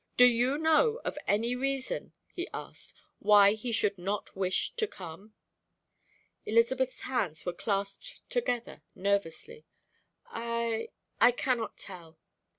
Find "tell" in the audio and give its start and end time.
11.77-12.17